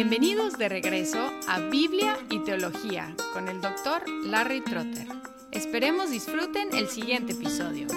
Bienvenidos 0.00 0.56
de 0.56 0.68
regreso 0.68 1.32
a 1.48 1.58
Biblia 1.58 2.16
y 2.30 2.38
Teología 2.44 3.16
con 3.32 3.48
el 3.48 3.60
doctor 3.60 4.08
Larry 4.08 4.60
Trotter. 4.60 5.08
Esperemos 5.50 6.12
disfruten 6.12 6.68
el 6.72 6.86
siguiente 6.86 7.32
episodio. 7.32 7.88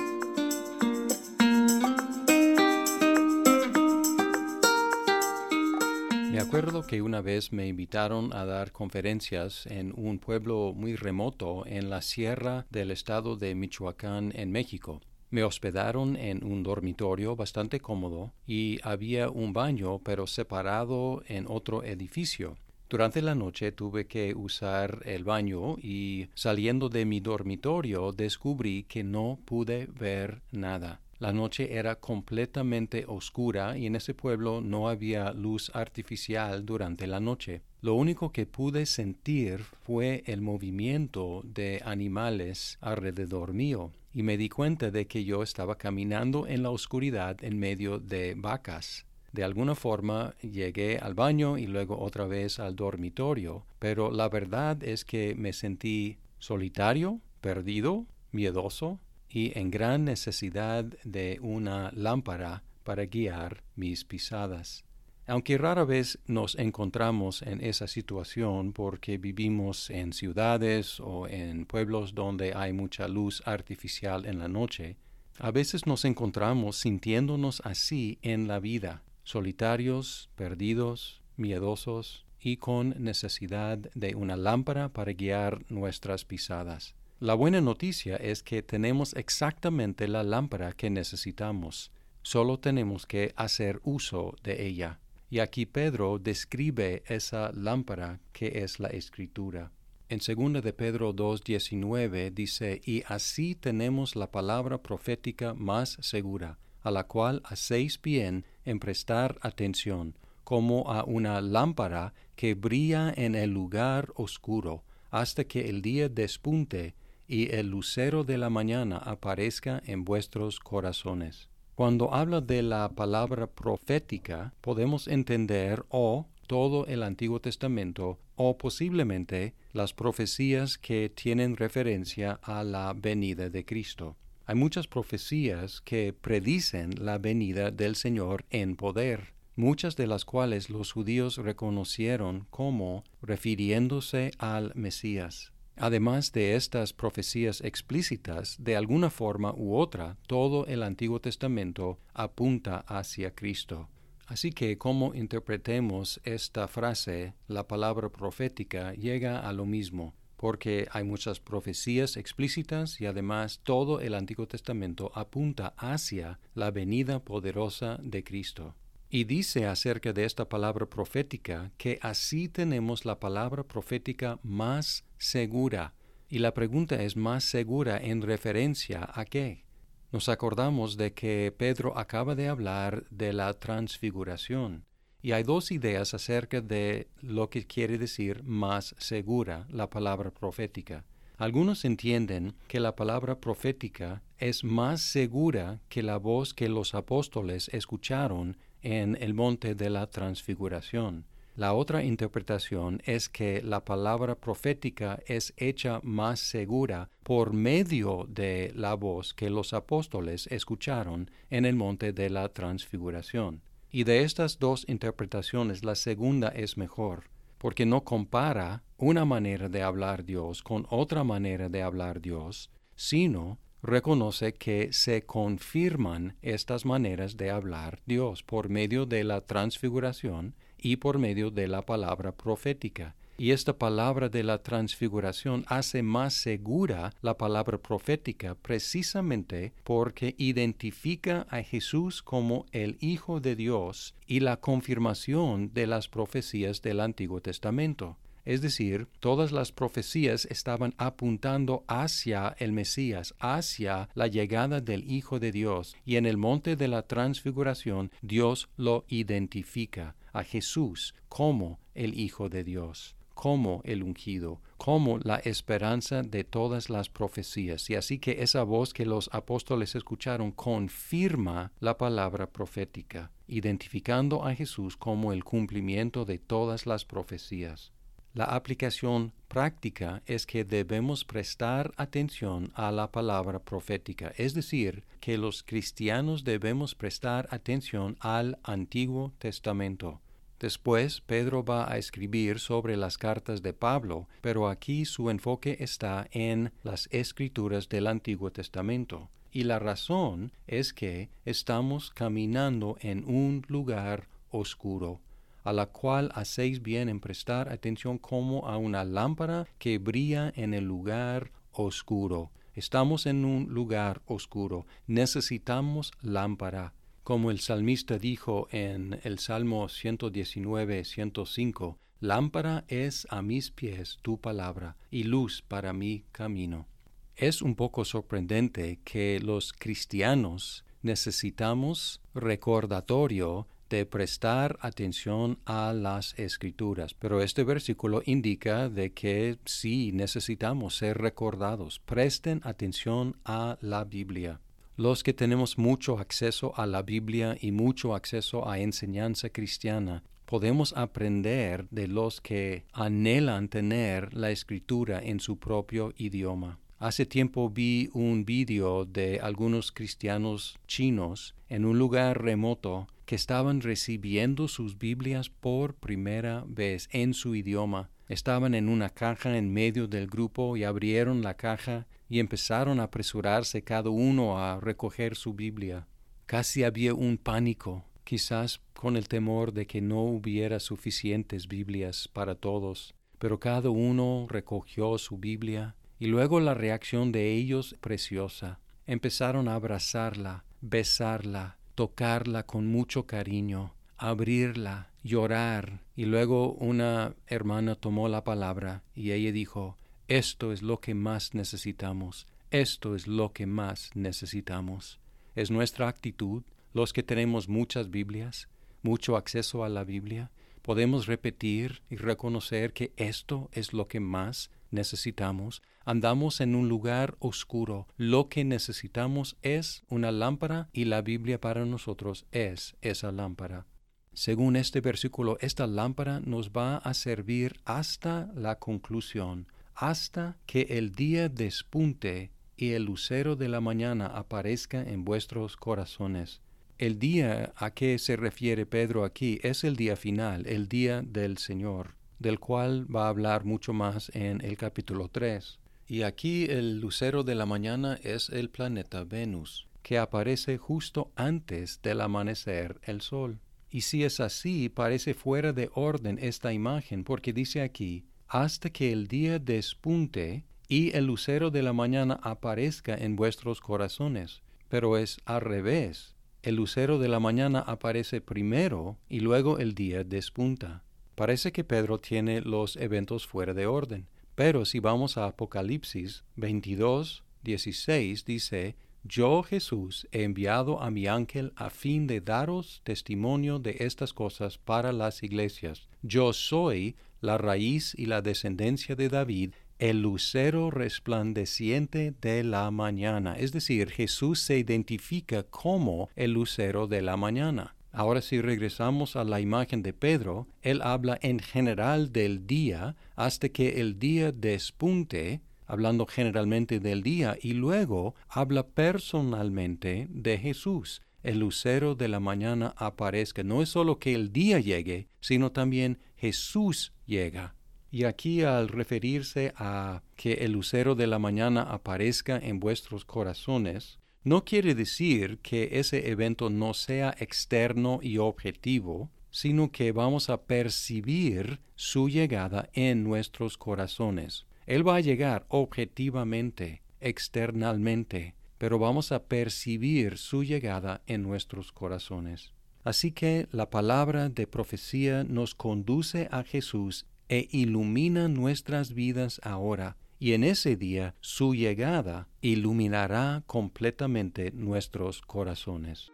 Me 6.32 6.40
acuerdo 6.40 6.88
que 6.88 7.04
una 7.04 7.22
vez 7.22 7.54
me 7.54 7.68
invitaron 7.68 8.34
a 8.34 8.46
dar 8.46 8.72
conferencias 8.72 9.68
en 9.68 9.94
un 9.96 10.18
pueblo 10.18 10.74
muy 10.76 10.96
remoto 10.96 11.68
en 11.68 11.92
la 11.92 12.02
sierra 12.02 12.66
del 12.72 12.90
estado 12.90 13.36
de 13.36 13.54
Michoacán 13.54 14.32
en 14.36 14.52
México. 14.52 15.02
Me 15.32 15.46
hospedaron 15.46 16.18
en 16.18 16.44
un 16.44 16.62
dormitorio 16.62 17.38
bastante 17.38 17.80
cómodo 17.80 18.34
y 18.46 18.80
había 18.84 19.30
un 19.30 19.54
baño 19.54 20.00
pero 20.00 20.28
separado 20.28 21.24
en 21.26 21.46
otro 21.48 21.86
edificio. 21.86 22.58
Durante 22.90 23.22
la 23.22 23.34
noche 23.34 23.72
tuve 23.72 24.08
que 24.08 24.36
usar 24.36 25.02
el 25.06 25.24
baño 25.24 25.78
y 25.78 26.28
saliendo 26.36 26.90
de 26.90 27.06
mi 27.06 27.22
dormitorio 27.22 28.12
descubrí 28.12 28.84
que 28.84 29.06
no 29.06 29.40
pude 29.46 29.88
ver 29.98 30.42
nada. 30.52 31.00
La 31.18 31.32
noche 31.32 31.76
era 31.78 31.96
completamente 31.96 33.06
oscura 33.08 33.78
y 33.78 33.86
en 33.86 33.96
ese 33.96 34.14
pueblo 34.14 34.60
no 34.60 34.90
había 34.90 35.32
luz 35.32 35.72
artificial 35.74 36.66
durante 36.66 37.08
la 37.08 37.22
noche. 37.22 37.62
Lo 37.80 37.94
único 37.94 38.34
que 38.34 38.46
pude 38.46 38.86
sentir 38.86 39.60
fue 39.86 40.24
el 40.26 40.42
movimiento 40.42 41.42
de 41.46 41.82
animales 41.86 42.78
alrededor 42.82 43.54
mío 43.54 43.94
y 44.14 44.24
me 44.24 44.38
di 44.38 44.50
cuenta 44.50 44.92
de 44.92 45.08
que 45.08 45.24
yo 45.24 45.44
estaba 45.44 45.78
caminando 45.78 46.48
en 46.48 46.64
la 46.64 46.70
oscuridad 46.70 47.44
en 47.44 47.60
medio 47.60 48.00
de 48.00 48.36
vacas. 48.36 49.06
De 49.32 49.44
alguna 49.44 49.76
forma 49.76 50.36
llegué 50.42 50.98
al 50.98 51.14
baño 51.14 51.58
y 51.58 51.66
luego 51.66 52.00
otra 52.00 52.26
vez 52.26 52.60
al 52.60 52.76
dormitorio, 52.76 53.66
pero 53.80 54.12
la 54.12 54.28
verdad 54.28 54.84
es 54.84 55.06
que 55.06 55.36
me 55.36 55.54
sentí 55.54 56.18
solitario, 56.40 57.22
perdido, 57.40 58.06
miedoso 58.32 59.00
y 59.30 59.58
en 59.58 59.72
gran 59.72 60.04
necesidad 60.04 60.84
de 61.04 61.40
una 61.42 61.92
lámpara 61.96 62.64
para 62.84 63.06
guiar 63.06 63.64
mis 63.76 64.04
pisadas. 64.04 64.84
Aunque 65.28 65.58
rara 65.58 65.86
vez 65.86 66.20
nos 66.26 66.56
encontramos 66.56 67.42
en 67.44 67.64
esa 67.64 67.88
situación 67.88 68.74
porque 68.74 69.18
vivimos 69.18 69.90
en 69.90 70.14
ciudades 70.14 71.00
o 71.00 71.28
en 71.28 71.66
pueblos 71.66 72.16
donde 72.16 72.54
hay 72.54 72.74
mucha 72.74 73.08
luz 73.08 73.42
artificial 73.46 74.26
en 74.26 74.40
la 74.40 74.48
noche, 74.48 74.98
a 75.38 75.52
veces 75.52 75.86
nos 75.86 76.06
encontramos 76.06 76.78
sintiéndonos 76.78 77.62
así 77.66 78.20
en 78.22 78.48
la 78.48 78.60
vida, 78.60 79.04
solitarios, 79.24 80.30
perdidos, 80.36 81.22
miedosos 81.38 82.26
y 82.40 82.58
con 82.58 82.96
necesidad 82.98 83.78
de 83.78 84.16
una 84.16 84.36
lámpara 84.36 84.90
para 84.90 85.14
guiar 85.14 85.64
nuestras 85.70 86.26
pisadas. 86.26 86.96
La 87.20 87.36
buena 87.36 87.62
noticia 87.62 88.16
es 88.16 88.42
que 88.42 88.64
tenemos 88.64 89.14
exactamente 89.14 90.08
la 90.08 90.24
lámpara 90.24 90.74
que 90.74 90.90
necesitamos, 90.90 91.92
solo 92.24 92.60
tenemos 92.60 93.06
que 93.06 93.34
hacer 93.36 93.80
uso 93.84 94.36
de 94.44 94.66
ella. 94.66 95.00
Y 95.32 95.40
aquí 95.40 95.66
Pedro 95.66 96.20
describe 96.20 97.04
esa 97.08 97.54
lámpara 97.54 98.20
que 98.34 98.64
es 98.64 98.82
la 98.82 98.90
escritura. 98.90 99.72
En 100.10 100.20
2 100.20 100.62
de 100.62 100.74
Pedro 100.74 101.16
2.19 101.16 102.34
dice, 102.34 102.82
y 102.84 103.04
así 103.08 103.56
tenemos 103.56 104.18
la 104.18 104.30
palabra 104.30 104.84
profética 104.84 105.54
más 105.54 105.98
segura, 106.02 106.60
a 106.82 106.92
la 106.92 107.08
cual 107.08 107.42
hacéis 107.46 108.02
bien 108.02 108.46
en 108.66 108.80
prestar 108.80 109.40
atención, 109.42 110.18
como 110.44 110.92
a 110.92 111.06
una 111.06 111.40
lámpara 111.40 112.14
que 112.36 112.54
brilla 112.54 113.14
en 113.16 113.36
el 113.36 113.52
lugar 113.52 114.12
oscuro, 114.16 114.84
hasta 115.12 115.46
que 115.46 115.70
el 115.70 115.82
día 115.82 116.10
despunte 116.10 116.94
y 117.26 117.56
el 117.56 117.70
lucero 117.70 118.26
de 118.26 118.38
la 118.38 118.50
mañana 118.50 118.98
aparezca 118.98 119.82
en 119.86 120.04
vuestros 120.04 120.60
corazones. 120.60 121.51
Cuando 121.82 122.14
habla 122.14 122.42
de 122.42 122.62
la 122.62 122.90
palabra 122.90 123.48
profética, 123.48 124.54
podemos 124.62 125.08
entender 125.08 125.84
o 125.90 126.28
todo 126.46 126.86
el 126.86 127.02
Antiguo 127.02 127.42
Testamento 127.42 128.20
o 128.36 128.56
posiblemente 128.56 129.56
las 129.74 129.92
profecías 129.92 130.78
que 130.78 131.10
tienen 131.10 131.58
referencia 131.58 132.40
a 132.44 132.64
la 132.64 132.94
venida 132.94 133.50
de 133.50 133.66
Cristo. 133.66 134.16
Hay 134.46 134.54
muchas 134.54 134.88
profecías 134.88 135.82
que 135.82 136.14
predicen 136.14 137.04
la 137.04 137.18
venida 137.18 137.72
del 137.72 137.96
Señor 137.96 138.46
en 138.52 138.76
poder, 138.76 139.34
muchas 139.56 139.96
de 139.96 140.06
las 140.06 140.24
cuales 140.24 140.70
los 140.70 140.92
judíos 140.92 141.38
reconocieron 141.38 142.46
como 142.52 143.04
refiriéndose 143.24 144.30
al 144.38 144.72
Mesías. 144.76 145.52
Además 145.82 146.32
de 146.32 146.54
estas 146.54 146.94
profecías 146.94 147.60
explícitas, 147.62 148.56
de 148.60 148.76
alguna 148.76 149.10
forma 149.10 149.52
u 149.58 149.76
otra, 149.76 150.16
todo 150.28 150.68
el 150.68 150.84
Antiguo 150.84 151.20
Testamento 151.20 151.98
apunta 152.14 152.86
hacia 152.88 153.34
Cristo. 153.34 153.90
Así 154.28 154.52
que, 154.52 154.78
como 154.78 155.16
interpretemos 155.16 156.22
esta 156.24 156.68
frase, 156.68 157.34
la 157.48 157.68
palabra 157.68 158.10
profética 158.10 158.94
llega 158.94 159.40
a 159.40 159.52
lo 159.54 159.66
mismo, 159.66 160.14
porque 160.38 160.88
hay 160.92 161.04
muchas 161.04 161.40
profecías 161.40 162.16
explícitas 162.16 163.02
y 163.02 163.08
además 163.08 163.60
todo 163.64 164.02
el 164.02 164.14
Antiguo 164.14 164.46
Testamento 164.48 165.12
apunta 165.16 165.74
hacia 165.78 166.40
la 166.54 166.70
venida 166.70 167.24
poderosa 167.24 167.98
de 168.04 168.24
Cristo. 168.24 168.76
Y 169.14 169.26
dice 169.26 169.66
acerca 169.66 170.14
de 170.14 170.24
esta 170.24 170.48
palabra 170.48 170.86
profética 170.86 171.74
que 171.78 172.00
así 172.02 172.48
tenemos 172.48 173.04
la 173.04 173.20
palabra 173.20 173.64
profética 173.64 174.40
más 174.42 175.04
segura. 175.18 175.94
Y 176.30 176.40
la 176.40 176.54
pregunta 176.54 177.04
es 177.04 177.18
más 177.18 177.44
segura 177.44 177.98
en 177.98 178.22
referencia 178.22 179.10
a 179.14 179.26
qué. 179.26 179.66
Nos 180.14 180.30
acordamos 180.30 180.96
de 180.96 181.12
que 181.12 181.54
Pedro 181.58 181.98
acaba 181.98 182.36
de 182.36 182.48
hablar 182.48 183.04
de 183.10 183.34
la 183.34 183.54
transfiguración. 183.54 184.86
Y 185.22 185.34
hay 185.34 185.44
dos 185.44 185.72
ideas 185.74 186.14
acerca 186.14 186.62
de 186.62 187.10
lo 187.20 187.50
que 187.50 187.68
quiere 187.68 187.98
decir 187.98 188.44
más 188.46 188.96
segura 188.98 189.68
la 189.70 189.90
palabra 189.90 190.32
profética. 190.32 191.04
Algunos 191.38 191.84
entienden 191.84 192.54
que 192.70 192.80
la 192.80 192.96
palabra 192.96 193.42
profética 193.42 194.22
es 194.38 194.64
más 194.64 195.02
segura 195.02 195.82
que 195.90 196.02
la 196.02 196.16
voz 196.16 196.54
que 196.54 196.70
los 196.70 196.96
apóstoles 196.96 197.68
escucharon 197.74 198.56
en 198.82 199.18
el 199.20 199.34
monte 199.34 199.76
de 199.76 199.90
la 199.90 200.08
transfiguración. 200.08 201.26
La 201.56 201.74
otra 201.74 202.04
interpretación 202.04 203.02
es 203.06 203.28
que 203.28 203.62
la 203.62 203.84
palabra 203.84 204.36
profética 204.36 205.20
es 205.26 205.54
hecha 205.58 206.00
más 206.02 206.40
segura 206.40 207.10
por 207.24 207.54
medio 207.54 208.26
de 208.30 208.72
la 208.74 208.94
voz 208.94 209.34
que 209.34 209.50
los 209.50 209.74
apóstoles 209.74 210.48
escucharon 210.48 211.30
en 211.50 211.66
el 211.66 211.76
monte 211.76 212.14
de 212.14 212.30
la 212.30 212.48
transfiguración. 212.50 213.62
Y 213.92 214.06
de 214.06 214.24
estas 214.24 214.60
dos 214.60 214.86
interpretaciones 214.88 215.84
la 215.84 215.96
segunda 215.96 216.48
es 216.48 216.78
mejor, 216.78 217.26
porque 217.58 217.86
no 217.86 218.06
compara 218.06 218.84
una 218.98 219.26
manera 219.26 219.68
de 219.68 219.84
hablar 219.84 220.24
Dios 220.24 220.64
con 220.64 220.88
otra 220.90 221.26
manera 221.26 221.68
de 221.68 221.82
hablar 221.82 222.22
Dios, 222.22 222.72
sino 222.96 223.60
reconoce 223.84 224.54
que 224.54 224.94
se 224.94 225.24
confirman 225.24 226.36
estas 226.42 226.86
maneras 226.86 227.38
de 227.38 227.50
hablar 227.50 228.00
Dios 228.06 228.44
por 228.44 228.70
medio 228.70 229.06
de 229.06 229.24
la 229.24 229.42
transfiguración 229.42 230.56
y 230.78 230.98
por 230.98 231.20
medio 231.20 231.52
de 231.52 231.68
la 231.68 231.84
palabra 231.84 232.32
profética. 232.32 233.16
Y 233.38 233.54
esta 233.54 233.74
palabra 233.74 234.30
de 234.30 234.44
la 234.44 234.62
transfiguración 234.62 235.66
hace 235.68 236.04
más 236.04 236.36
segura 236.36 237.16
la 237.24 237.38
palabra 237.38 237.80
profética 237.80 238.54
precisamente 238.54 239.74
porque 239.84 240.36
identifica 240.38 241.48
a 241.50 241.64
Jesús 241.64 242.22
como 242.22 242.68
el 242.72 242.98
Hijo 243.00 243.40
de 243.40 243.56
Dios 243.56 244.14
y 244.28 244.42
la 244.42 244.58
confirmación 244.58 245.74
de 245.74 245.88
las 245.88 246.08
profecías 246.08 246.84
del 246.84 247.00
Antiguo 247.00 247.42
Testamento. 247.42 248.18
Es 248.46 248.62
decir, 248.62 249.08
todas 249.20 249.52
las 249.52 249.72
profecías 249.72 250.46
estaban 250.46 250.94
apuntando 250.98 251.84
hacia 251.88 252.56
el 252.60 252.72
Mesías, 252.72 253.36
hacia 253.40 254.10
la 254.14 254.28
llegada 254.28 254.82
del 254.82 255.10
Hijo 255.12 255.40
de 255.40 255.52
Dios, 255.52 255.96
y 256.06 256.16
en 256.16 256.26
el 256.26 256.38
monte 256.38 256.76
de 256.76 256.88
la 256.88 257.04
transfiguración 257.04 258.12
Dios 258.22 258.70
lo 258.78 259.06
identifica 259.08 260.16
a 260.34 260.44
Jesús 260.44 261.14
como 261.30 261.80
el 261.94 262.20
Hijo 262.20 262.50
de 262.50 262.64
Dios 262.64 263.16
como 263.42 263.82
el 263.86 264.04
ungido, 264.04 264.62
como 264.78 265.18
la 265.18 265.38
esperanza 265.38 266.22
de 266.22 266.44
todas 266.44 266.92
las 266.92 267.10
profecías. 267.10 267.90
Y 267.90 267.96
así 267.96 268.20
que 268.20 268.44
esa 268.44 268.62
voz 268.62 268.94
que 268.94 269.04
los 269.04 269.32
apóstoles 269.34 269.96
escucharon 269.96 270.52
confirma 270.52 271.72
la 271.80 271.98
palabra 271.98 272.52
profética, 272.52 273.32
identificando 273.48 274.46
a 274.46 274.54
Jesús 274.54 274.96
como 274.96 275.34
el 275.34 275.44
cumplimiento 275.44 276.24
de 276.24 276.38
todas 276.38 276.86
las 276.86 277.04
profecías. 277.04 277.92
La 278.34 278.46
aplicación 278.46 279.34
práctica 279.50 280.22
es 280.26 280.46
que 280.46 280.64
debemos 280.64 281.26
prestar 281.26 281.92
atención 281.98 282.72
a 282.76 282.90
la 282.92 283.12
palabra 283.12 283.60
profética, 283.60 284.32
es 284.38 284.54
decir, 284.54 285.04
que 285.20 285.38
los 285.38 285.64
cristianos 285.64 286.46
debemos 286.46 286.96
prestar 286.96 287.50
atención 287.52 288.16
al 288.22 288.58
Antiguo 288.64 289.34
Testamento. 289.38 290.22
Después, 290.62 291.20
Pedro 291.22 291.66
va 291.66 291.92
a 291.92 291.98
escribir 291.98 292.60
sobre 292.60 292.96
las 292.96 293.18
cartas 293.18 293.62
de 293.62 293.74
Pablo, 293.74 294.28
pero 294.40 294.70
aquí 294.70 295.04
su 295.04 295.30
enfoque 295.30 295.78
está 295.82 296.30
en 296.32 296.72
las 296.84 297.10
escrituras 297.12 297.90
del 297.90 298.08
Antiguo 298.08 298.52
Testamento. 298.52 299.30
Y 299.52 299.64
la 299.64 299.80
razón 299.80 300.54
es 300.68 300.94
que 300.94 301.30
estamos 301.44 302.12
caminando 302.12 302.96
en 303.02 303.26
un 303.26 303.66
lugar 303.68 304.30
oscuro, 304.52 305.20
a 305.64 305.74
la 305.74 305.88
cual 305.88 306.32
hacéis 306.34 306.82
bien 306.82 307.10
en 307.10 307.20
prestar 307.20 307.70
atención 307.70 308.18
como 308.18 308.68
a 308.68 308.78
una 308.78 309.04
lámpara 309.04 309.68
que 309.78 309.98
brilla 309.98 310.52
en 310.56 310.74
el 310.74 310.86
lugar 310.86 311.52
oscuro. 311.72 312.52
Estamos 312.74 313.26
en 313.26 313.46
un 313.46 313.68
lugar 313.74 314.22
oscuro, 314.26 314.86
necesitamos 315.08 316.12
lámpara 316.22 316.94
como 317.24 317.52
el 317.52 317.60
salmista 317.60 318.18
dijo 318.18 318.68
en 318.72 319.20
el 319.24 319.38
Salmo 319.38 319.88
119, 319.88 321.06
105, 321.06 322.00
Lámpara 322.20 322.84
es 322.88 323.28
a 323.30 323.42
mis 323.42 323.72
pies 323.72 324.18
tu 324.22 324.40
palabra 324.40 324.98
y 325.12 325.24
luz 325.24 325.62
para 325.62 325.94
mi 325.94 326.24
camino. 326.32 326.88
Es 327.36 327.62
un 327.62 327.76
poco 327.76 328.06
sorprendente 328.06 329.00
que 329.04 329.40
los 329.40 329.72
cristianos 329.72 330.84
necesitamos 331.04 332.22
recordatorio 332.34 333.68
de 333.92 334.06
prestar 334.06 334.80
atención 334.80 335.60
a 335.66 335.92
las 335.92 336.34
escrituras. 336.40 337.14
Pero 337.14 337.42
este 337.42 337.66
versículo 337.66 338.24
indica 338.26 338.88
de 338.88 339.12
que 339.12 339.58
sí 339.66 340.12
necesitamos 340.14 340.96
ser 340.96 341.18
recordados. 341.18 342.00
Presten 342.00 342.62
atención 342.64 343.36
a 343.44 343.78
la 343.82 344.06
Biblia. 344.06 344.62
Los 344.96 345.24
que 345.24 345.34
tenemos 345.34 345.78
mucho 345.78 346.20
acceso 346.20 346.74
a 346.78 346.86
la 346.88 347.02
Biblia 347.02 347.58
y 347.60 347.72
mucho 347.72 348.16
acceso 348.16 348.70
a 348.70 348.80
enseñanza 348.80 349.50
cristiana, 349.50 350.24
podemos 350.46 350.94
aprender 350.96 351.88
de 351.92 352.08
los 352.08 352.40
que 352.40 352.86
anhelan 352.94 353.68
tener 353.68 354.34
la 354.34 354.52
escritura 354.52 355.20
en 355.22 355.42
su 355.42 355.58
propio 355.58 356.14
idioma. 356.16 356.80
Hace 356.98 357.26
tiempo 357.26 357.70
vi 357.70 358.10
un 358.14 358.46
vídeo 358.46 359.06
de 359.06 359.40
algunos 359.42 359.92
cristianos 359.92 360.80
chinos 360.88 361.56
en 361.68 361.84
un 361.84 361.98
lugar 361.98 362.42
remoto 362.42 363.08
que 363.32 363.36
estaban 363.36 363.80
recibiendo 363.80 364.68
sus 364.68 364.98
Biblias 364.98 365.50
por 365.50 365.96
primera 365.96 366.66
vez 366.68 367.08
en 367.14 367.34
su 367.34 367.56
idioma. 367.56 368.10
Estaban 368.28 368.76
en 368.76 368.90
una 368.90 369.10
caja 369.10 369.58
en 369.58 369.72
medio 369.72 370.10
del 370.10 370.28
grupo 370.28 370.76
y 370.76 370.84
abrieron 370.84 371.42
la 371.42 371.54
caja 371.54 372.08
y 372.28 372.40
empezaron 372.40 373.00
a 373.00 373.04
apresurarse 373.04 373.84
cada 373.84 374.10
uno 374.10 374.60
a 374.60 374.82
recoger 374.82 375.38
su 375.38 375.54
Biblia. 375.54 376.10
Casi 376.46 376.84
había 376.84 377.14
un 377.14 377.38
pánico, 377.38 378.04
quizás 378.26 378.82
con 378.92 379.16
el 379.16 379.30
temor 379.30 379.72
de 379.72 379.88
que 379.88 380.02
no 380.02 380.24
hubiera 380.24 380.82
suficientes 380.82 381.70
Biblias 381.70 382.28
para 382.28 382.56
todos, 382.56 383.16
pero 383.40 383.62
cada 383.62 383.92
uno 383.92 384.46
recogió 384.50 385.18
su 385.18 385.38
Biblia 385.38 385.96
y 386.20 386.26
luego 386.26 386.60
la 386.60 386.74
reacción 386.74 387.32
de 387.32 387.54
ellos 387.54 387.96
preciosa. 388.02 388.82
Empezaron 389.08 389.70
a 389.70 389.76
abrazarla, 389.76 390.66
besarla, 390.82 391.78
tocarla 391.96 392.64
con 392.64 392.88
mucho 392.88 393.26
cariño, 393.26 393.94
abrirla, 394.18 395.12
llorar, 395.24 396.02
y 396.16 396.26
luego 396.26 396.74
una 396.74 397.36
hermana 397.48 397.96
tomó 397.96 398.28
la 398.28 398.44
palabra 398.44 399.04
y 399.14 399.32
ella 399.32 399.52
dijo, 399.52 399.98
esto 400.28 400.72
es 400.72 400.82
lo 400.82 401.00
que 401.00 401.14
más 401.14 401.54
necesitamos. 401.54 402.48
Esto 402.70 403.16
es 403.16 403.28
lo 403.28 403.52
que 403.52 403.66
más 403.66 404.12
necesitamos. 404.14 405.20
Es 405.56 405.72
nuestra 405.72 406.08
actitud, 406.08 406.64
los 406.94 407.12
que 407.12 407.22
tenemos 407.22 407.68
muchas 407.68 408.10
Biblias, 408.10 408.70
mucho 409.02 409.36
acceso 409.36 409.84
a 409.84 409.90
la 409.90 410.06
Biblia, 410.06 410.52
podemos 410.82 411.28
repetir 411.28 412.02
y 412.10 412.16
reconocer 412.16 412.94
que 412.94 413.12
esto 413.18 413.70
es 413.74 413.92
lo 413.92 414.08
que 414.08 414.22
más 414.22 414.72
necesitamos. 414.92 415.82
Andamos 416.06 416.62
en 416.62 416.76
un 416.76 416.90
lugar 416.90 417.36
oscuro. 417.40 418.08
Lo 418.18 418.50
que 418.50 418.64
necesitamos 418.64 419.58
es 419.62 420.04
una 420.10 420.32
lámpara 420.32 420.90
y 420.94 421.06
la 421.06 421.22
Biblia 421.22 421.60
para 421.60 421.86
nosotros 421.86 422.46
es 422.52 422.96
esa 423.02 423.32
lámpara. 423.32 423.86
Según 424.34 424.76
este 424.76 425.02
versículo, 425.02 425.58
esta 425.60 425.88
lámpara 425.88 426.40
nos 426.40 426.70
va 426.72 426.98
a 426.98 427.14
servir 427.14 427.80
hasta 427.86 428.50
la 428.56 428.80
conclusión 428.80 429.68
hasta 430.02 430.58
que 430.66 430.88
el 430.90 431.12
día 431.12 431.48
despunte 431.48 432.52
y 432.76 432.94
el 432.94 433.06
lucero 433.06 433.56
de 433.56 433.70
la 433.70 433.82
mañana 433.82 434.26
aparezca 434.26 435.04
en 435.04 435.24
vuestros 435.24 435.78
corazones. 435.78 436.62
El 436.98 437.20
día 437.20 437.74
a 437.76 437.92
que 437.92 438.18
se 438.18 438.36
refiere 438.36 438.86
Pedro 438.86 439.24
aquí 439.24 439.60
es 439.62 439.84
el 439.84 439.96
día 439.96 440.16
final, 440.16 440.66
el 440.66 440.88
día 440.88 441.22
del 441.22 441.60
Señor, 441.60 442.16
del 442.42 442.60
cual 442.60 443.08
va 443.14 443.26
a 443.26 443.30
hablar 443.30 443.66
mucho 443.66 443.94
más 443.94 444.32
en 444.34 444.62
el 444.62 444.78
capítulo 444.78 445.28
3. 445.28 445.80
Y 446.08 446.24
aquí 446.24 446.66
el 446.66 447.00
lucero 447.00 447.44
de 447.44 447.56
la 447.56 447.66
mañana 447.66 448.20
es 448.24 448.50
el 448.50 448.70
planeta 448.70 449.24
Venus, 449.24 449.88
que 450.02 450.18
aparece 450.18 450.78
justo 450.78 451.32
antes 451.36 452.02
del 452.02 452.22
amanecer 452.22 453.00
el 453.04 453.22
sol. 453.22 453.60
Y 453.90 454.02
si 454.02 454.24
es 454.24 454.40
así, 454.40 454.90
parece 454.90 455.34
fuera 455.34 455.74
de 455.74 455.90
orden 455.94 456.40
esta 456.42 456.74
imagen, 456.74 457.24
porque 457.24 457.54
dice 457.54 457.82
aquí, 457.82 458.26
hasta 458.48 458.90
que 458.90 459.12
el 459.12 459.28
día 459.28 459.60
despunte 459.60 460.66
y 460.88 461.16
el 461.16 461.26
lucero 461.28 461.72
de 461.72 461.84
la 461.84 461.94
mañana 461.94 462.40
aparezca 462.42 463.16
en 463.16 463.36
vuestros 463.36 463.80
corazones. 463.80 464.62
Pero 464.90 465.18
es 465.18 465.40
al 465.46 465.62
revés. 465.62 466.36
El 466.64 466.76
lucero 466.76 467.18
de 467.18 467.30
la 467.30 467.40
mañana 467.40 467.80
aparece 467.80 468.42
primero 468.42 469.18
y 469.30 469.40
luego 469.40 469.80
el 469.80 469.96
día 469.96 470.24
despunta. 470.24 471.04
Parece 471.42 471.72
que 471.72 471.84
Pedro 471.84 472.20
tiene 472.20 472.62
los 472.62 472.98
eventos 472.98 473.48
fuera 473.48 473.74
de 473.74 473.88
orden. 473.88 474.28
Pero 474.54 474.86
si 474.86 475.00
vamos 475.00 475.40
a 475.40 475.48
Apocalipsis 475.48 476.44
22, 476.58 477.44
16, 477.64 478.46
dice, 478.46 478.96
Yo 479.24 479.64
Jesús 479.64 480.28
he 480.32 480.44
enviado 480.44 481.02
a 481.02 481.10
mi 481.10 481.26
ángel 481.26 481.74
a 481.76 481.90
fin 481.90 482.28
de 482.28 482.42
daros 482.42 483.02
testimonio 483.04 483.80
de 483.80 483.96
estas 484.02 484.34
cosas 484.34 484.78
para 484.78 485.12
las 485.14 485.42
iglesias. 485.42 486.10
Yo 486.22 486.54
soy 486.54 487.16
la 487.40 487.58
raíz 487.58 488.14
y 488.16 488.28
la 488.28 488.44
descendencia 488.44 489.16
de 489.16 489.30
David, 489.30 489.74
el 489.98 490.22
lucero 490.22 490.92
resplandeciente 490.92 492.36
de 492.40 492.64
la 492.64 492.92
mañana. 492.92 493.56
Es 493.56 493.72
decir, 493.72 494.12
Jesús 494.12 494.60
se 494.60 494.78
identifica 494.78 495.64
como 495.64 496.30
el 496.36 496.52
lucero 496.52 497.08
de 497.08 497.24
la 497.24 497.36
mañana. 497.36 497.96
Ahora 498.12 498.42
si 498.42 498.60
regresamos 498.60 499.36
a 499.36 499.44
la 499.44 499.62
imagen 499.62 500.02
de 500.02 500.14
Pedro, 500.14 500.68
él 500.82 501.02
habla 501.02 501.40
en 501.42 501.60
general 501.60 502.32
del 502.34 502.68
día 502.68 503.16
hasta 503.36 503.70
que 503.70 504.02
el 504.02 504.20
día 504.20 504.52
despunte, 504.52 505.62
hablando 505.86 506.26
generalmente 506.26 507.00
del 507.00 507.24
día, 507.24 507.58
y 507.62 507.74
luego 507.74 508.36
habla 508.50 508.86
personalmente 508.88 510.28
de 510.30 510.58
Jesús. 510.58 511.22
El 511.42 511.60
lucero 511.60 512.14
de 512.14 512.28
la 512.28 512.40
mañana 512.40 512.94
aparezca. 512.98 513.64
No 513.64 513.82
es 513.82 513.90
solo 513.90 514.20
que 514.20 514.36
el 514.36 514.52
día 514.52 514.80
llegue, 514.80 515.28
sino 515.40 515.72
también 515.72 516.20
Jesús 516.36 517.14
llega. 517.26 517.76
Y 518.12 518.26
aquí 518.26 518.62
al 518.62 518.90
referirse 518.90 519.74
a 519.78 520.22
que 520.36 520.54
el 520.66 520.74
lucero 520.74 521.16
de 521.16 521.28
la 521.28 521.40
mañana 521.40 521.84
aparezca 521.84 522.58
en 522.58 522.80
vuestros 522.80 523.24
corazones, 523.24 524.20
no 524.44 524.66
quiere 524.66 524.96
decir 524.96 525.60
que 525.60 526.00
ese 526.00 526.30
evento 526.30 526.70
no 526.70 526.94
sea 526.94 527.36
externo 527.40 528.20
y 528.22 528.38
objetivo, 528.38 529.30
sino 529.52 529.92
que 529.92 530.12
vamos 530.12 530.50
a 530.50 530.64
percibir 530.64 531.80
su 531.96 532.30
llegada 532.30 532.90
en 532.94 533.24
nuestros 533.24 533.78
corazones. 533.78 534.66
Él 534.88 535.08
va 535.08 535.18
a 535.18 535.22
llegar 535.22 535.66
objetivamente, 535.68 537.04
externalmente, 537.20 538.56
pero 538.78 538.98
vamos 538.98 539.32
a 539.32 539.44
percibir 539.44 540.38
su 540.38 540.64
llegada 540.64 541.22
en 541.28 541.44
nuestros 541.44 541.92
corazones. 541.92 542.74
Así 543.04 543.32
que 543.32 543.68
la 543.72 543.90
palabra 543.90 544.50
de 544.50 544.66
profecía 544.66 545.44
nos 545.44 545.76
conduce 545.76 546.48
a 546.52 546.64
Jesús 546.64 547.28
e 547.50 547.68
ilumina 547.72 548.48
nuestras 548.48 549.14
vidas 549.14 549.60
ahora, 549.64 550.18
y 550.42 550.54
en 550.54 550.64
ese 550.64 550.96
día 550.96 551.36
su 551.40 551.76
llegada 551.76 552.48
iluminará 552.62 553.62
completamente 553.68 554.72
nuestros 554.72 555.40
corazones. 555.42 556.32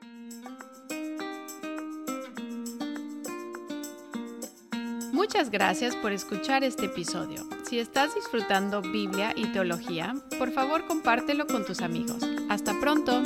Muchas 5.11 5.51
gracias 5.51 5.97
por 5.97 6.13
escuchar 6.13 6.63
este 6.63 6.85
episodio. 6.85 7.49
Si 7.69 7.79
estás 7.79 8.15
disfrutando 8.15 8.81
Biblia 8.81 9.33
y 9.35 9.51
teología, 9.51 10.15
por 10.39 10.51
favor 10.51 10.87
compártelo 10.87 11.45
con 11.45 11.65
tus 11.65 11.81
amigos. 11.81 12.23
Hasta 12.47 12.79
pronto. 12.79 13.21